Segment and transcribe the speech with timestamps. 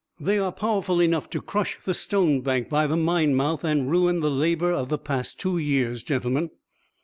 [0.19, 4.21] They are powerful enough to crush the stone bank by the mine mouth and ruin
[4.21, 6.49] the labors of the past two years, gentlemen."